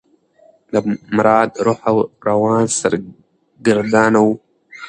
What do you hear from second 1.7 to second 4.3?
او روان سرګردانه و.